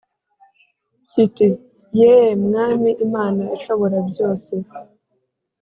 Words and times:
kiti 1.11 1.47
“Yee 1.99 2.31
Mwami 2.45 2.89
Imana 3.05 3.41
Ishoborabyose, 3.55 4.53